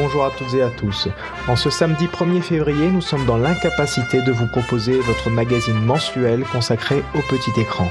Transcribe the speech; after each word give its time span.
Bonjour 0.00 0.24
à 0.24 0.30
toutes 0.30 0.54
et 0.54 0.62
à 0.62 0.70
tous. 0.70 1.08
En 1.48 1.56
ce 1.56 1.70
samedi 1.70 2.06
1er 2.06 2.40
février, 2.40 2.88
nous 2.88 3.00
sommes 3.00 3.26
dans 3.26 3.36
l'incapacité 3.36 4.22
de 4.22 4.30
vous 4.30 4.46
proposer 4.46 5.00
votre 5.00 5.28
magazine 5.28 5.80
mensuel 5.80 6.44
consacré 6.44 7.02
au 7.16 7.22
petit 7.22 7.60
écran. 7.60 7.90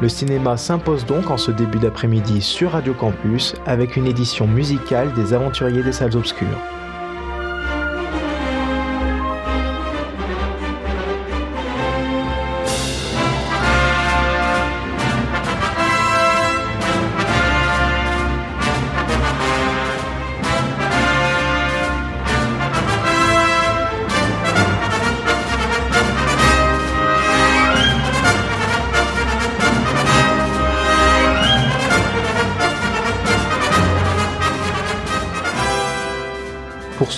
Le 0.00 0.08
cinéma 0.08 0.56
s'impose 0.56 1.04
donc 1.04 1.30
en 1.30 1.36
ce 1.36 1.50
début 1.50 1.78
d'après-midi 1.78 2.40
sur 2.40 2.72
Radio 2.72 2.94
Campus 2.94 3.54
avec 3.66 3.96
une 3.96 4.06
édition 4.06 4.46
musicale 4.46 5.12
des 5.12 5.34
Aventuriers 5.34 5.82
des 5.82 5.92
Salles 5.92 6.16
Obscures. 6.16 6.79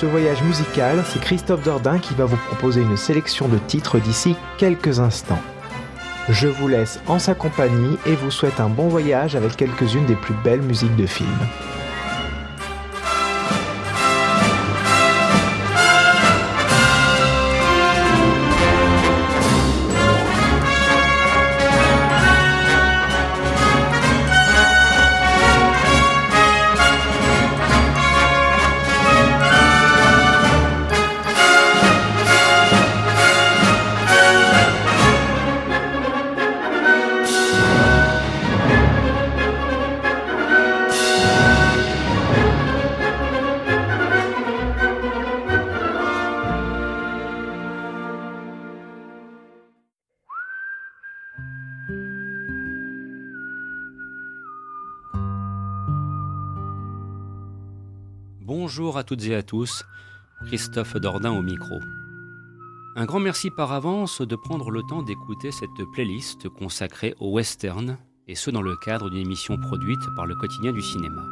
Voyage 0.06 0.42
musical, 0.42 1.02
c'est 1.06 1.20
Christophe 1.20 1.62
Dordain 1.62 1.98
qui 1.98 2.14
va 2.14 2.24
vous 2.24 2.36
proposer 2.36 2.82
une 2.82 2.96
sélection 2.96 3.48
de 3.48 3.58
titres 3.58 3.98
d'ici 3.98 4.36
quelques 4.58 5.00
instants. 5.00 5.40
Je 6.28 6.48
vous 6.48 6.68
laisse 6.68 7.00
en 7.06 7.18
sa 7.18 7.34
compagnie 7.34 7.98
et 8.06 8.14
vous 8.14 8.30
souhaite 8.30 8.60
un 8.60 8.68
bon 8.68 8.88
voyage 8.88 9.34
avec 9.36 9.56
quelques-unes 9.56 10.06
des 10.06 10.14
plus 10.14 10.34
belles 10.44 10.62
musiques 10.62 10.96
de 10.96 11.06
films. 11.06 11.28
À 59.02 59.04
toutes 59.04 59.26
et 59.26 59.34
à 59.34 59.42
tous, 59.42 59.84
Christophe 60.46 60.96
Dordain 60.96 61.32
au 61.32 61.42
micro. 61.42 61.80
Un 62.94 63.04
grand 63.04 63.18
merci 63.18 63.50
par 63.50 63.72
avance 63.72 64.22
de 64.22 64.36
prendre 64.36 64.70
le 64.70 64.80
temps 64.88 65.02
d'écouter 65.02 65.50
cette 65.50 65.82
playlist 65.92 66.48
consacrée 66.48 67.16
au 67.18 67.32
western, 67.32 67.98
et 68.28 68.36
ce 68.36 68.52
dans 68.52 68.62
le 68.62 68.76
cadre 68.76 69.10
d'une 69.10 69.22
émission 69.22 69.58
produite 69.58 69.98
par 70.14 70.26
le 70.26 70.36
quotidien 70.36 70.70
du 70.70 70.80
cinéma. 70.80 71.24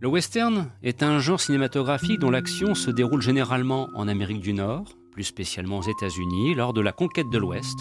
Le 0.00 0.08
western 0.08 0.72
est 0.82 1.04
un 1.04 1.20
genre 1.20 1.40
cinématographique 1.40 2.18
dont 2.18 2.32
l'action 2.32 2.74
se 2.74 2.90
déroule 2.90 3.22
généralement 3.22 3.90
en 3.94 4.08
Amérique 4.08 4.40
du 4.40 4.54
Nord, 4.54 4.96
plus 5.12 5.22
spécialement 5.22 5.78
aux 5.78 5.88
États-Unis, 5.88 6.56
lors 6.56 6.72
de 6.72 6.80
la 6.80 6.90
conquête 6.90 7.30
de 7.30 7.38
l'Ouest, 7.38 7.78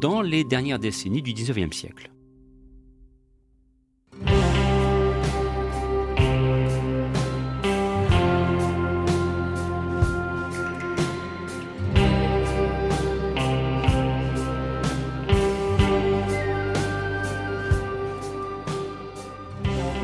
dans 0.00 0.20
les 0.20 0.42
dernières 0.42 0.80
décennies 0.80 1.22
du 1.22 1.32
XIXe 1.32 1.76
siècle. 1.76 2.10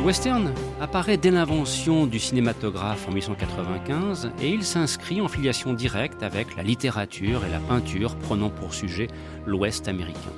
Western 0.06 0.54
apparaît 0.80 1.16
dès 1.16 1.32
l'invention 1.32 2.06
du 2.06 2.20
cinématographe 2.20 3.08
en 3.08 3.10
1895 3.10 4.30
et 4.40 4.50
il 4.50 4.62
s'inscrit 4.62 5.20
en 5.20 5.26
filiation 5.26 5.72
directe 5.72 6.22
avec 6.22 6.54
la 6.56 6.62
littérature 6.62 7.44
et 7.44 7.50
la 7.50 7.58
peinture 7.58 8.14
prenant 8.14 8.48
pour 8.48 8.72
sujet 8.72 9.08
l'Ouest 9.46 9.88
américain. 9.88 10.30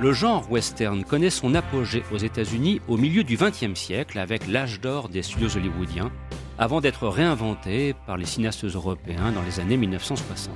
Le 0.00 0.12
genre 0.14 0.50
western 0.50 1.04
connaît 1.04 1.28
son 1.28 1.54
apogée 1.54 2.02
aux 2.10 2.16
États-Unis 2.16 2.80
au 2.88 2.96
milieu 2.96 3.24
du 3.24 3.36
XXe 3.36 3.78
siècle 3.78 4.18
avec 4.18 4.46
l'âge 4.46 4.80
d'or 4.80 5.10
des 5.10 5.20
studios 5.20 5.54
hollywoodiens, 5.54 6.10
avant 6.58 6.80
d'être 6.80 7.08
réinventé 7.08 7.94
par 8.06 8.16
les 8.16 8.24
cinéastes 8.24 8.64
européens 8.64 9.32
dans 9.32 9.42
les 9.42 9.60
années 9.60 9.76
1960. 9.76 10.54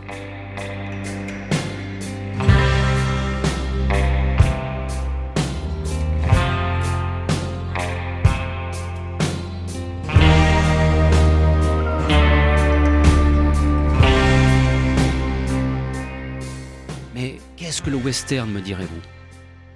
Western, 18.05 18.51
me 18.51 18.61
direz-vous 18.61 19.01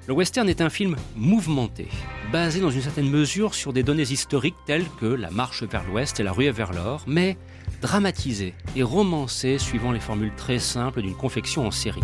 Le 0.07 0.13
western 0.13 0.49
est 0.51 0.61
un 0.61 0.69
film 0.69 0.97
mouvementé, 1.17 1.89
basé 2.31 2.61
dans 2.61 2.71
une 2.71 2.83
certaine 2.83 3.09
mesure 3.09 3.55
sur 3.55 3.73
des 3.73 3.83
données 3.83 4.03
historiques 4.03 4.57
telles 4.67 4.85
que 5.01 5.07
la 5.07 5.31
marche 5.31 5.63
vers 5.63 5.83
l'ouest 5.85 6.21
et 6.21 6.23
la 6.23 6.33
ruée 6.33 6.51
vers 6.51 6.73
l'or, 6.73 7.03
mais 7.07 7.39
dramatisé 7.81 8.53
et 8.77 8.83
romancé 8.83 9.57
suivant 9.57 9.93
les 9.93 10.01
formules 10.01 10.35
très 10.37 10.59
simples 10.59 11.01
d'une 11.01 11.17
confection 11.17 11.67
en 11.67 11.71
série. 11.71 12.03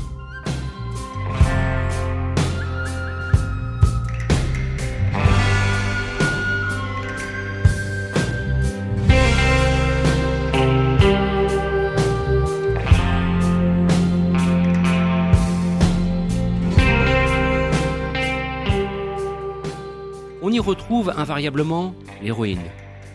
Retrouve 20.65 21.13
invariablement 21.17 21.95
l'héroïne, 22.23 22.63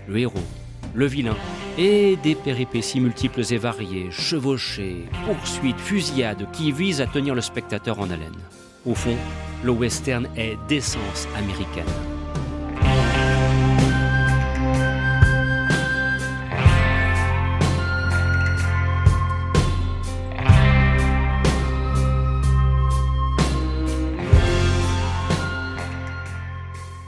le 0.07 0.17
héros, 0.19 0.47
le 0.93 1.05
vilain, 1.05 1.35
et 1.77 2.15
des 2.17 2.35
péripéties 2.35 2.99
multiples 2.99 3.41
et 3.51 3.57
variées, 3.57 4.11
chevauchées, 4.11 5.05
poursuites, 5.25 5.79
fusillades, 5.79 6.47
qui 6.51 6.71
visent 6.71 7.01
à 7.01 7.07
tenir 7.07 7.35
le 7.35 7.41
spectateur 7.41 7.99
en 7.99 8.09
haleine. 8.09 8.37
Au 8.85 8.95
fond, 8.95 9.17
le 9.63 9.71
western 9.71 10.27
est 10.37 10.57
d'essence 10.67 11.27
américaine. 11.35 12.18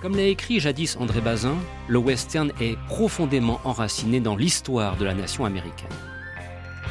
Comme 0.01 0.15
l'a 0.15 0.23
écrit 0.23 0.59
jadis 0.59 0.97
André 0.99 1.21
Bazin, 1.21 1.55
le 1.87 1.99
western 1.99 2.51
est 2.59 2.75
profondément 2.87 3.61
enraciné 3.63 4.19
dans 4.19 4.35
l'histoire 4.35 4.97
de 4.97 5.05
la 5.05 5.13
nation 5.13 5.45
américaine. 5.45 5.91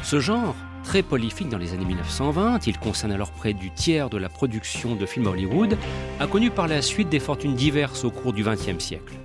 Ce 0.01 0.21
genre, 0.21 0.55
très 0.85 1.03
prolifique 1.03 1.49
dans 1.49 1.57
les 1.57 1.73
années 1.73 1.83
1920, 1.83 2.67
il 2.67 2.79
concerne 2.79 3.11
alors 3.11 3.31
près 3.31 3.51
du 3.51 3.69
tiers 3.69 4.09
de 4.09 4.17
la 4.17 4.29
production 4.29 4.95
de 4.95 5.05
films 5.05 5.27
Hollywood, 5.27 5.77
a 6.21 6.27
connu 6.27 6.51
par 6.51 6.69
la 6.69 6.81
suite 6.81 7.09
des 7.09 7.19
fortunes 7.19 7.53
diverses 7.53 8.05
au 8.05 8.11
cours 8.11 8.31
du 8.31 8.45
XXe 8.45 8.79
siècle. 8.79 9.15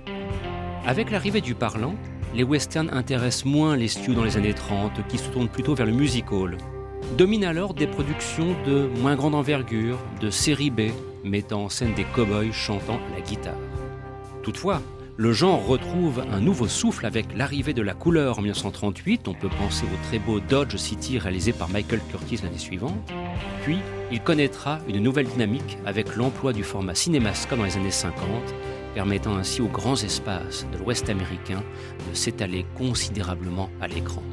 Avec 0.85 1.09
l'arrivée 1.09 1.39
du 1.39 1.55
parlant, 1.55 1.95
les 2.35 2.43
westerns 2.43 2.89
intéressent 2.91 3.45
moins 3.45 3.77
les 3.77 3.87
studios 3.87 4.15
dans 4.15 4.25
les 4.25 4.35
années 4.35 4.53
30 4.53 5.07
qui 5.07 5.17
se 5.17 5.29
tournent 5.29 5.47
plutôt 5.47 5.75
vers 5.75 5.85
le 5.85 5.93
music 5.93 6.29
hall. 6.33 6.57
Dominent 7.17 7.45
alors 7.45 7.73
des 7.73 7.87
productions 7.87 8.53
de 8.65 8.89
moins 8.99 9.15
grande 9.15 9.33
envergure, 9.33 9.97
de 10.19 10.29
série 10.29 10.71
B, 10.71 10.89
mettant 11.23 11.63
en 11.63 11.69
scène 11.69 11.93
des 11.93 12.03
cow-boys 12.03 12.51
chantant 12.51 12.99
la 13.15 13.21
guitare. 13.21 13.55
Toutefois, 14.47 14.81
le 15.17 15.33
genre 15.33 15.67
retrouve 15.67 16.23
un 16.31 16.39
nouveau 16.39 16.69
souffle 16.69 17.05
avec 17.05 17.25
l'arrivée 17.35 17.73
de 17.73 17.81
la 17.81 17.93
couleur 17.93 18.39
en 18.39 18.41
1938. 18.41 19.27
On 19.27 19.33
peut 19.33 19.49
penser 19.49 19.83
au 19.83 20.07
très 20.07 20.19
beau 20.19 20.39
Dodge 20.39 20.77
City 20.77 21.19
réalisé 21.19 21.51
par 21.51 21.67
Michael 21.67 21.99
Curtis 22.09 22.39
l'année 22.41 22.57
suivante. 22.57 22.95
Puis, 23.63 23.79
il 24.09 24.21
connaîtra 24.21 24.79
une 24.87 25.03
nouvelle 25.03 25.27
dynamique 25.27 25.77
avec 25.85 26.15
l'emploi 26.15 26.53
du 26.53 26.63
format 26.63 26.95
cinémascope 26.95 27.59
dans 27.59 27.65
les 27.65 27.75
années 27.75 27.91
50 27.91 28.15
permettant 28.93 29.35
ainsi 29.35 29.61
aux 29.61 29.67
grands 29.67 30.01
espaces 30.01 30.65
de 30.71 30.77
l'Ouest 30.77 31.09
américain 31.09 31.61
de 32.09 32.15
s'étaler 32.15 32.65
considérablement 32.77 33.69
à 33.81 33.87
l'écran. 33.87 34.23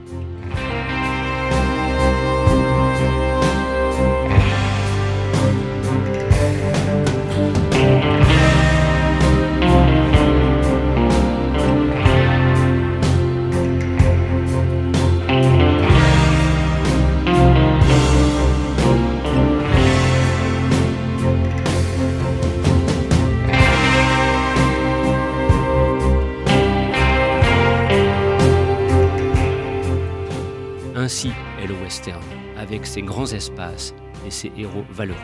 Ainsi 31.04 31.32
est 31.62 31.66
le 31.66 31.74
western, 31.74 32.22
avec 32.56 32.86
ses 32.86 33.02
grands 33.02 33.30
espaces 33.30 33.94
et 34.26 34.30
ses 34.30 34.50
héros 34.56 34.86
valeureux. 34.88 35.18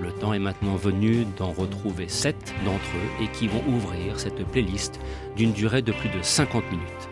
Le 0.00 0.10
temps 0.10 0.32
est 0.32 0.38
maintenant 0.38 0.76
venu 0.76 1.26
d'en 1.36 1.52
retrouver 1.52 2.08
sept 2.08 2.54
d'entre 2.64 2.96
eux 2.96 3.22
et 3.22 3.28
qui 3.28 3.46
vont 3.46 3.62
ouvrir 3.68 4.18
cette 4.18 4.42
playlist 4.52 5.00
d'une 5.36 5.52
durée 5.52 5.82
de 5.82 5.92
plus 5.92 6.08
de 6.08 6.22
50 6.22 6.64
minutes. 6.70 7.08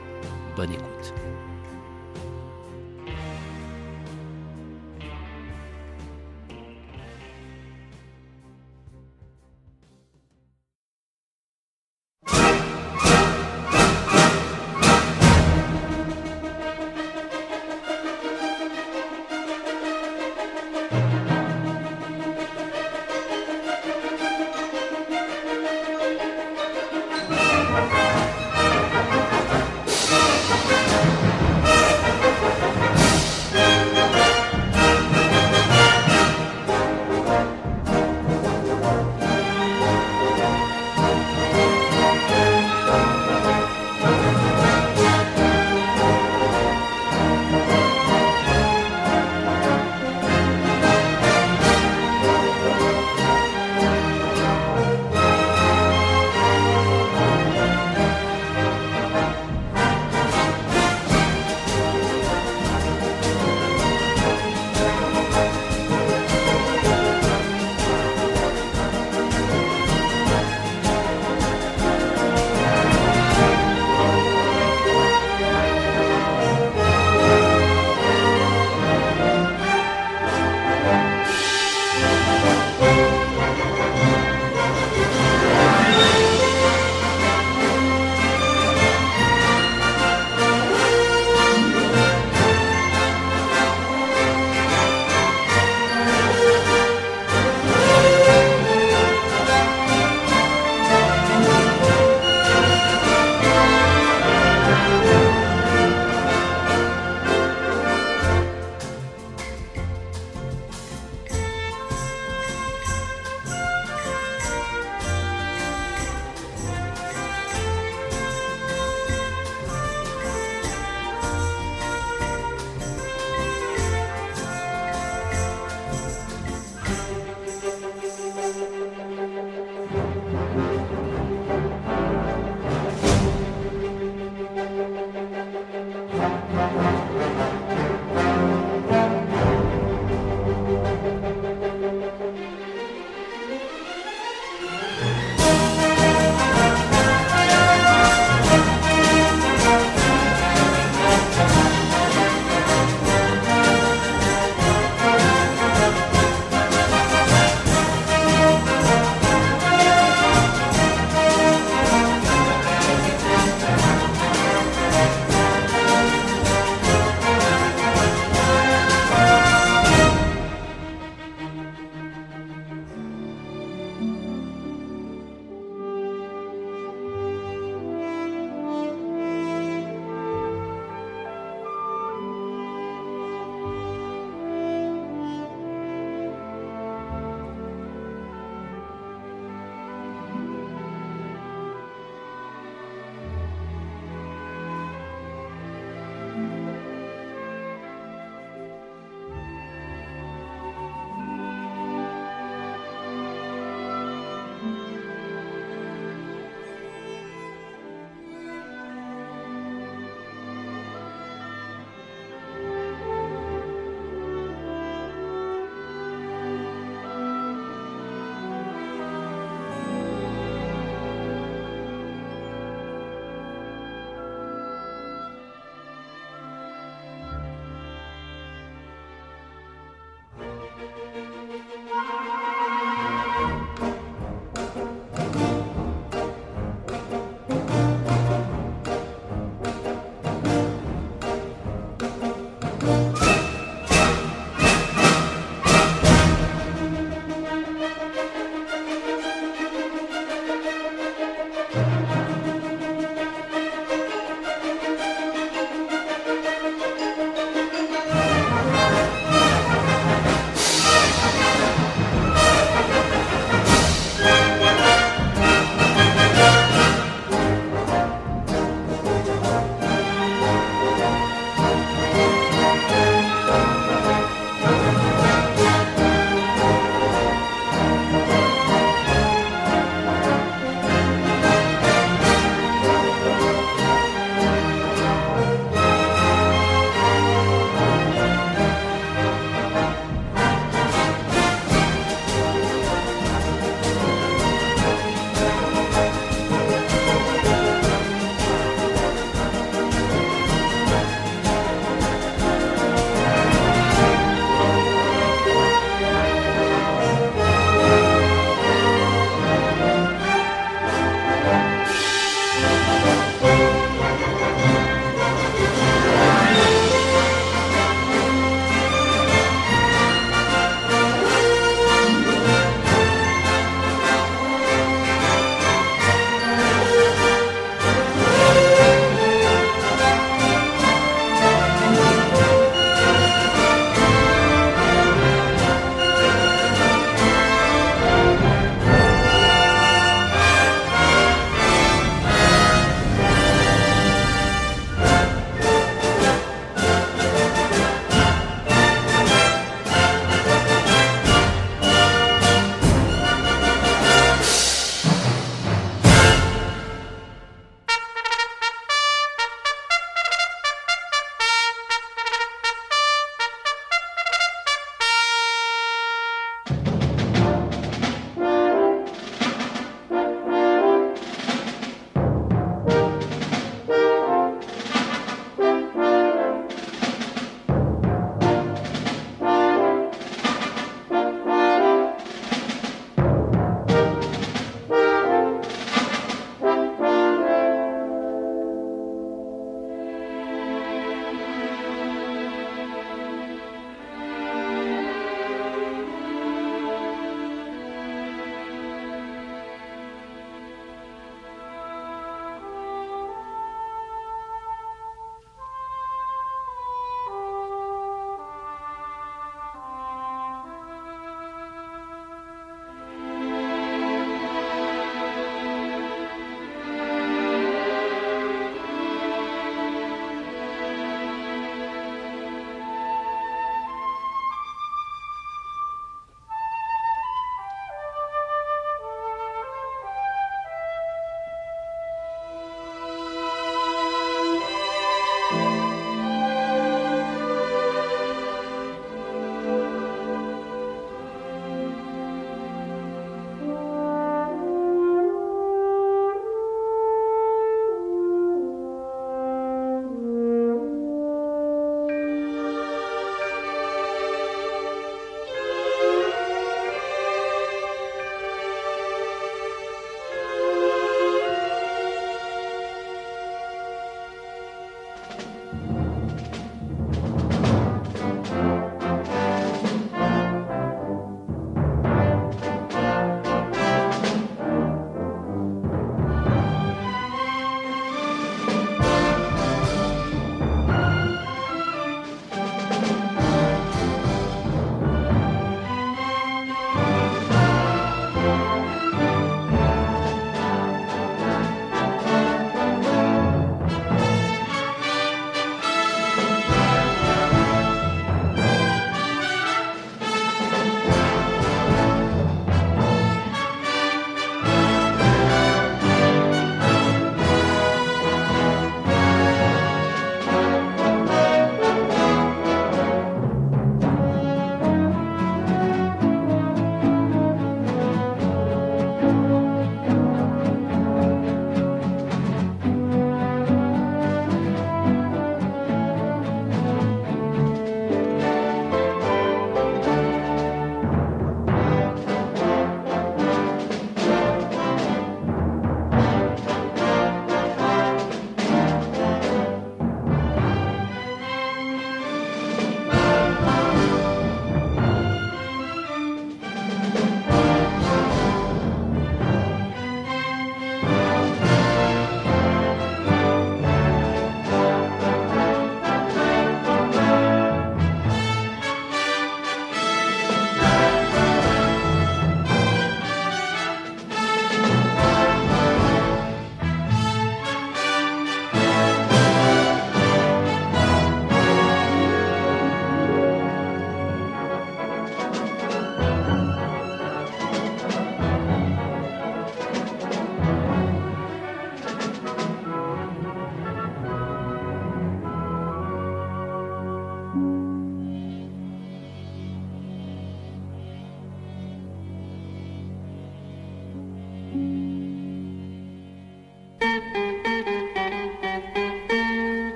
Bonne 0.56 0.72
écoute. 0.72 1.21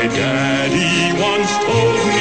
My 0.00 0.06
daddy 0.06 1.20
once 1.20 1.58
told 1.66 2.08
me 2.08 2.19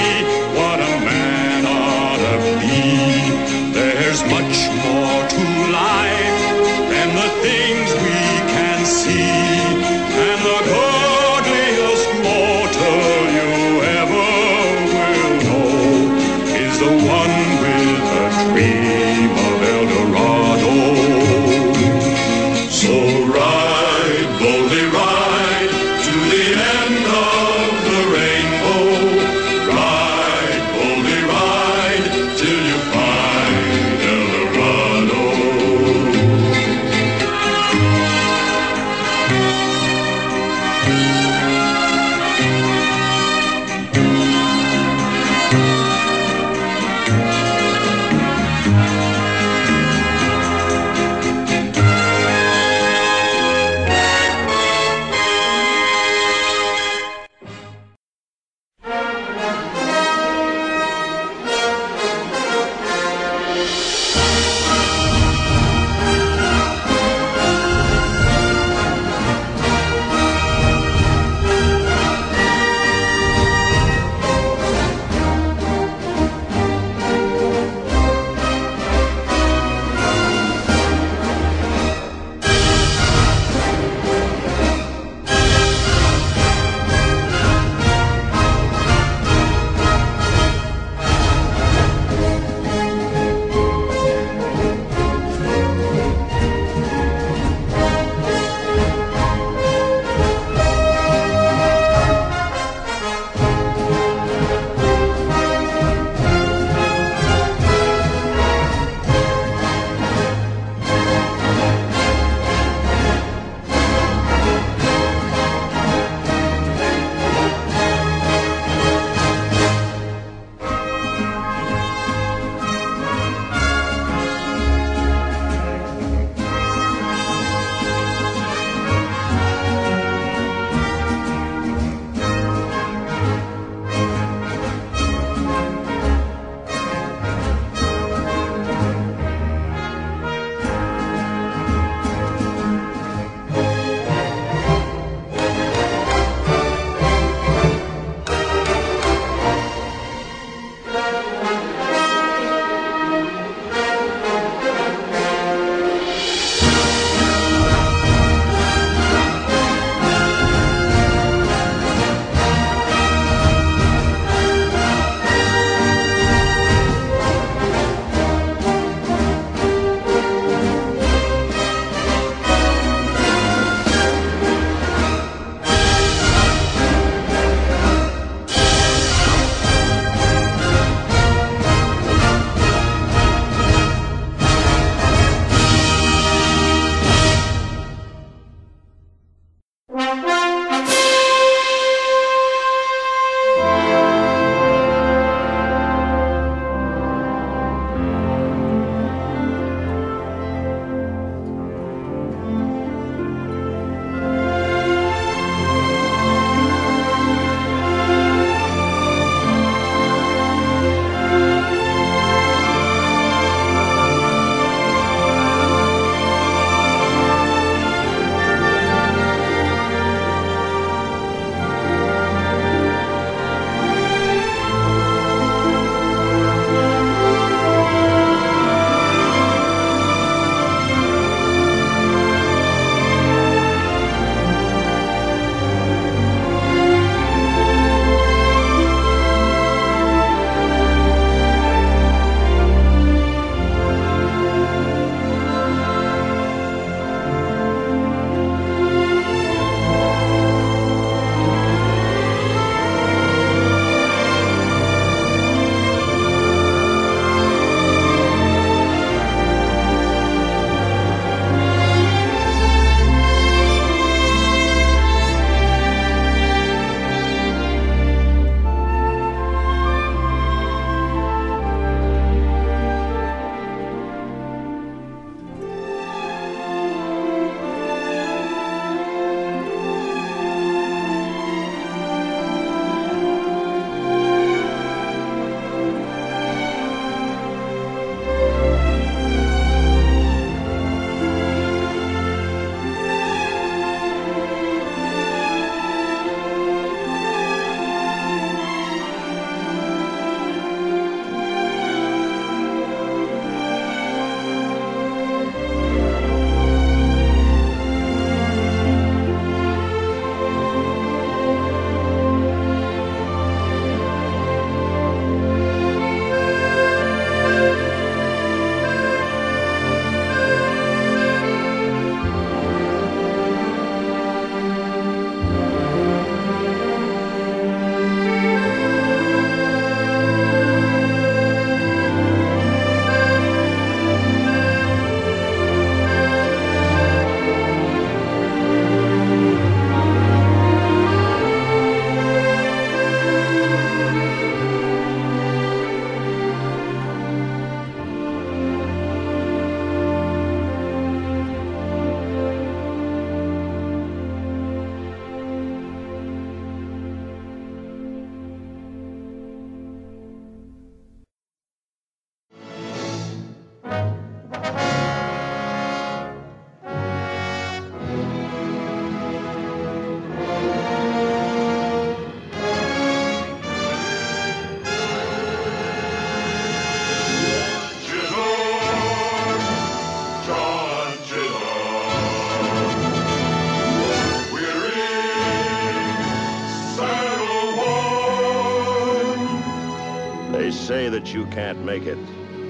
you 391.33 391.45
can't 391.47 391.83
make 391.83 392.05
it, 392.05 392.17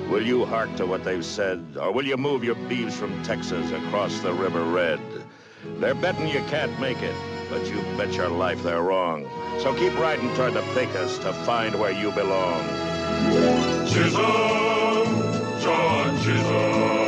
will 0.10 0.26
you 0.26 0.46
hark 0.46 0.76
to 0.78 0.86
what 0.86 1.04
they've 1.04 1.26
said, 1.26 1.78
or 1.80 1.92
will 1.92 2.06
you 2.06 2.18
move 2.18 2.44
your 2.44 2.56
beeves 2.56 2.96
from 2.98 3.22
Texas 3.24 3.72
across 3.72 4.20
the 4.20 4.34
River 4.34 4.64
Red? 4.64 5.00
They're 5.78 5.96
betting 5.96 6.28
you 6.28 6.42
can't 6.48 6.78
make 6.80 7.02
it, 7.02 7.16
but 7.50 7.66
you 7.70 7.82
bet 7.98 8.14
your 8.14 8.30
life 8.30 8.64
they're 8.64 8.82
wrong. 8.82 9.28
So 9.60 9.74
keep 9.76 9.98
riding 10.00 10.34
toward 10.36 10.54
the 10.54 10.62
Pecos 10.74 11.20
to 11.20 11.34
find 11.34 11.80
where 11.80 11.92
you 11.92 12.12
belong. 12.12 12.64
Chisholm, 13.88 15.08
John 15.62 16.18
Chisholm, 16.24 16.99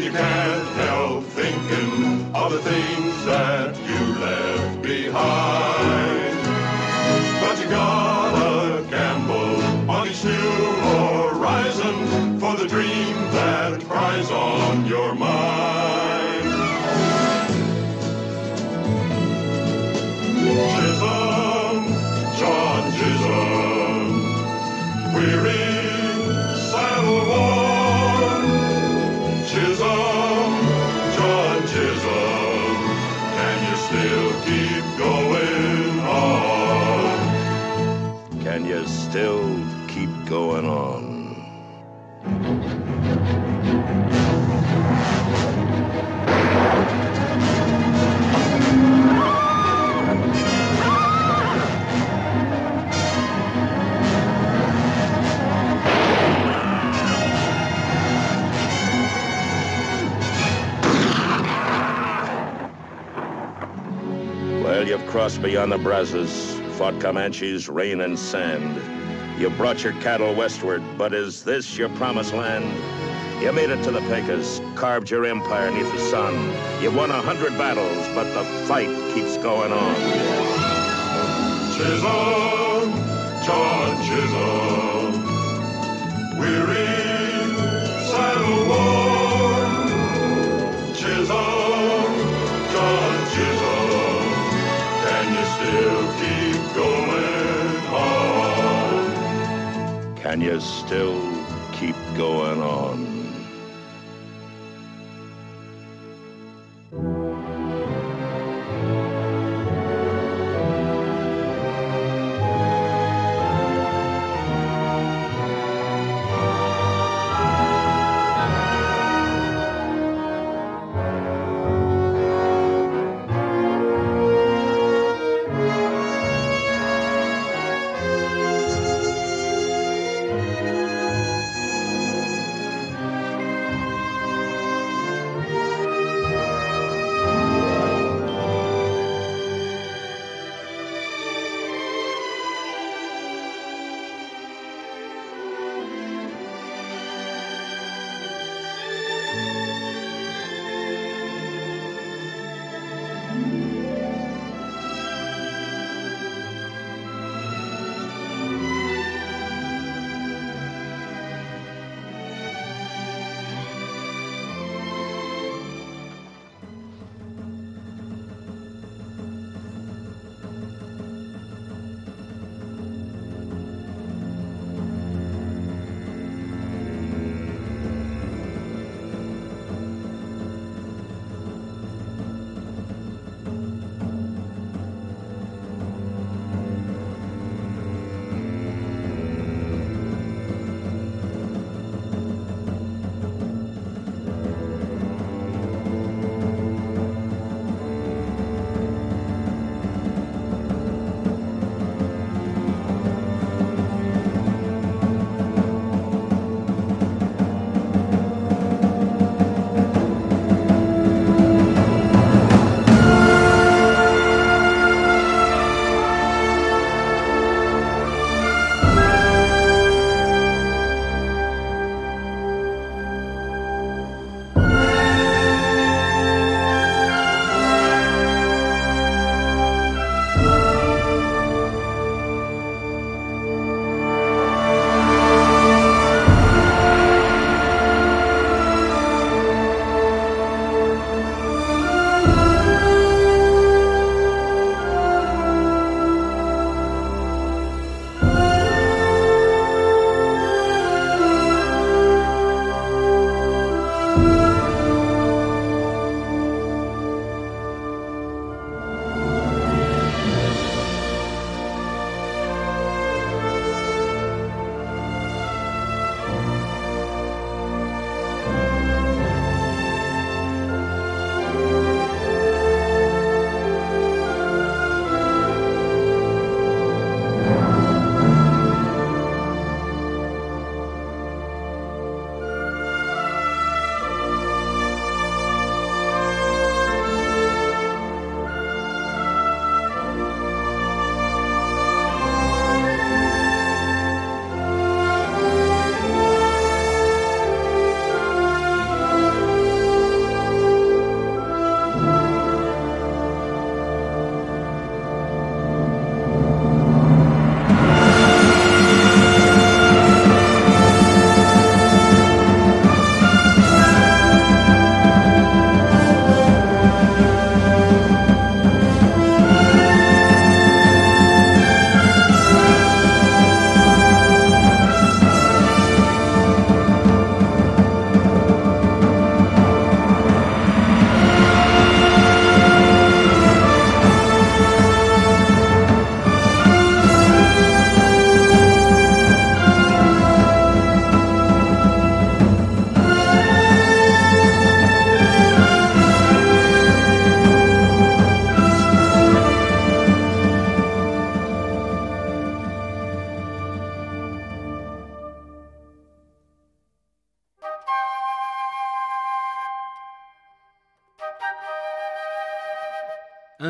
and 0.00 0.06
you 0.06 0.18
can't 0.18 0.68
help 0.76 1.24
thinking 1.24 2.34
of 2.34 2.52
the 2.52 2.58
things 2.60 3.24
that 3.26 3.76
you 3.76 4.18
left 4.18 4.82
behind. 4.82 6.36
But 7.40 7.60
you 7.60 7.68
gotta 7.68 8.82
gamble 8.88 9.90
on 9.90 10.08
each 10.08 10.24
new 10.24 10.32
horizon 10.94 12.40
for 12.40 12.56
the 12.56 12.66
dream 12.66 13.14
that 13.32 13.84
cries 13.84 14.30
on 14.30 14.86
your 14.86 15.14
mind. 15.14 15.49
Still 39.10 39.58
keep 39.88 40.08
going 40.26 40.64
on? 40.64 41.34
Well, 64.62 64.86
you've 64.86 65.04
crossed 65.08 65.42
beyond 65.42 65.72
the 65.72 65.78
Brazos, 65.78 66.60
fought 66.78 67.00
Comanches, 67.00 67.68
rain 67.68 68.02
and 68.02 68.16
sand. 68.16 68.99
You 69.40 69.48
brought 69.48 69.82
your 69.82 69.94
cattle 69.94 70.34
westward, 70.34 70.82
but 70.98 71.14
is 71.14 71.42
this 71.42 71.78
your 71.78 71.88
promised 71.96 72.34
land? 72.34 72.62
You 73.42 73.50
made 73.52 73.70
it 73.70 73.82
to 73.84 73.90
the 73.90 74.02
Pecos, 74.02 74.60
carved 74.74 75.10
your 75.10 75.24
empire 75.24 75.70
neath 75.70 75.90
the 75.90 75.98
sun. 75.98 76.34
You've 76.82 76.94
won 76.94 77.10
a 77.10 77.22
hundred 77.22 77.56
battles, 77.56 78.06
but 78.14 78.24
the 78.34 78.44
fight 78.66 78.90
keeps 79.14 79.38
going 79.38 79.72
on. 79.72 79.94
Chisholm, 81.74 82.92
John 83.46 83.96
Chisholm, 84.04 85.24
weary, 86.38 87.09
Can 100.22 100.42
you 100.42 100.60
still 100.60 101.18
keep 101.72 101.96
going 102.14 102.60
on? 102.60 103.09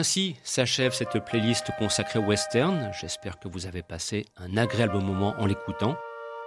Ainsi 0.00 0.36
s'achève 0.44 0.94
cette 0.94 1.22
playlist 1.26 1.72
consacrée 1.78 2.20
au 2.20 2.22
western. 2.22 2.90
J'espère 2.98 3.38
que 3.38 3.48
vous 3.48 3.66
avez 3.66 3.82
passé 3.82 4.24
un 4.38 4.56
agréable 4.56 4.96
moment 4.96 5.34
en 5.38 5.44
l'écoutant. 5.44 5.94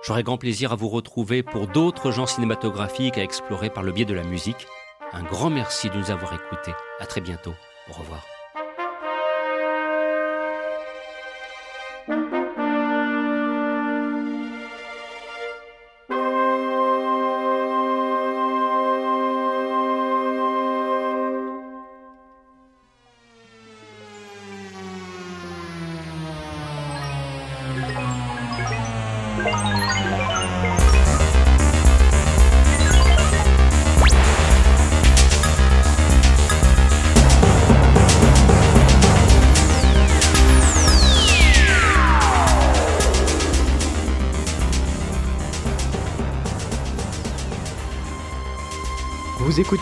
J'aurai 0.03 0.23
grand 0.23 0.39
plaisir 0.39 0.71
à 0.71 0.75
vous 0.75 0.89
retrouver 0.89 1.43
pour 1.43 1.67
d'autres 1.67 2.09
genres 2.09 2.27
cinématographiques 2.27 3.19
à 3.19 3.23
explorer 3.23 3.69
par 3.69 3.83
le 3.83 3.91
biais 3.91 4.05
de 4.05 4.15
la 4.15 4.23
musique. 4.23 4.65
Un 5.11 5.21
grand 5.21 5.51
merci 5.51 5.91
de 5.91 5.97
nous 5.99 6.09
avoir 6.09 6.33
écoutés. 6.33 6.73
À 6.99 7.05
très 7.05 7.21
bientôt. 7.21 7.53
Au 7.91 7.93
revoir. 7.93 8.32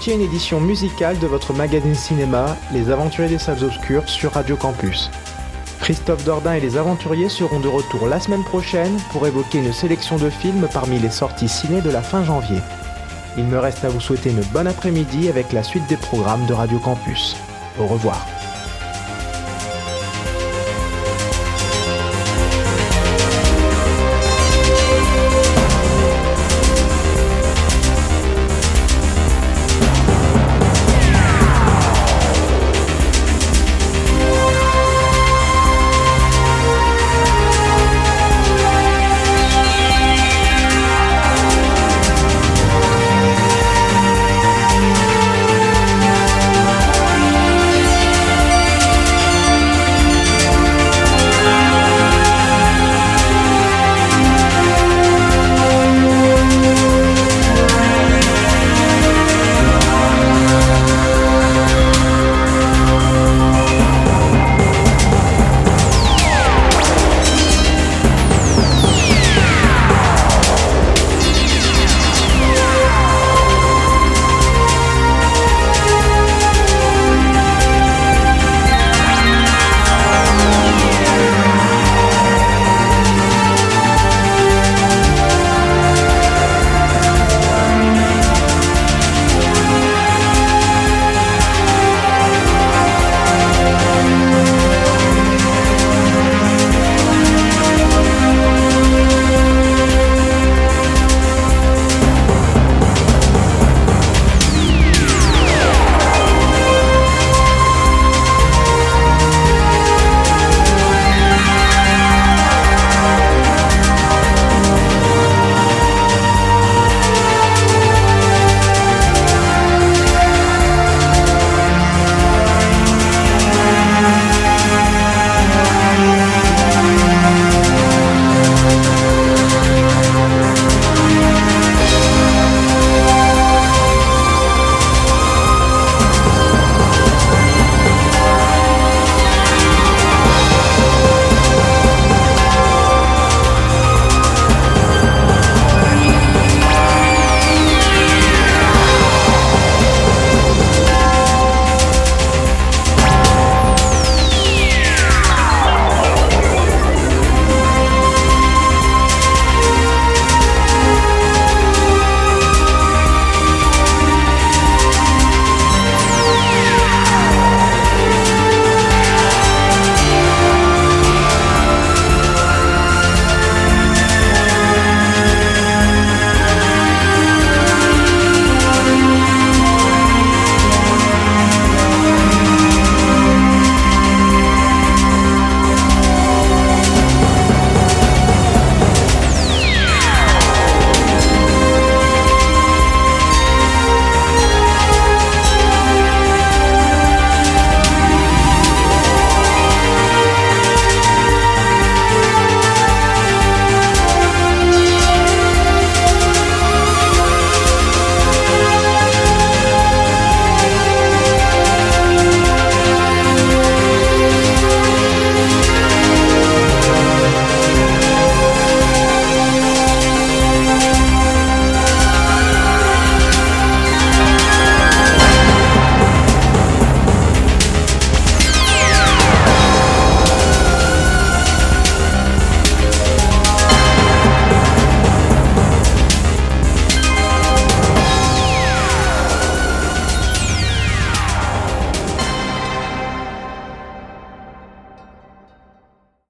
Une 0.09 0.21
édition 0.21 0.59
musicale 0.59 1.19
de 1.19 1.27
votre 1.27 1.53
magazine 1.53 1.93
cinéma 1.93 2.57
Les 2.73 2.89
Aventuriers 2.89 3.29
des 3.29 3.37
Salles 3.37 3.63
Obscures 3.63 4.09
sur 4.09 4.31
Radio 4.31 4.55
Campus. 4.55 5.11
Christophe 5.79 6.25
Dordain 6.25 6.55
et 6.55 6.59
les 6.59 6.77
aventuriers 6.77 7.29
seront 7.29 7.59
de 7.59 7.67
retour 7.67 8.07
la 8.07 8.19
semaine 8.19 8.43
prochaine 8.43 8.97
pour 9.11 9.27
évoquer 9.27 9.59
une 9.59 9.71
sélection 9.71 10.17
de 10.17 10.29
films 10.31 10.67
parmi 10.73 10.97
les 10.97 11.11
sorties 11.11 11.49
ciné 11.49 11.81
de 11.81 11.91
la 11.91 12.01
fin 12.01 12.23
janvier. 12.23 12.59
Il 13.37 13.45
me 13.45 13.59
reste 13.59 13.83
à 13.83 13.89
vous 13.89 14.01
souhaiter 14.01 14.31
une 14.31 14.43
bonne 14.45 14.67
après-midi 14.67 15.29
avec 15.29 15.51
la 15.51 15.61
suite 15.61 15.87
des 15.87 15.97
programmes 15.97 16.45
de 16.47 16.53
Radio 16.53 16.79
Campus. 16.79 17.35
Au 17.79 17.85
revoir. 17.85 18.25